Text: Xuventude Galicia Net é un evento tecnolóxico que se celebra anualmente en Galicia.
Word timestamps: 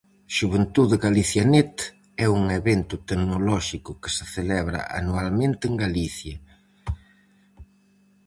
Xuventude 0.35 0.95
Galicia 1.05 1.43
Net 1.53 1.75
é 2.25 2.27
un 2.39 2.43
evento 2.59 2.95
tecnolóxico 3.09 3.91
que 4.01 4.09
se 4.17 4.25
celebra 4.35 4.79
anualmente 4.99 5.63
en 5.69 5.73
Galicia. 5.83 6.35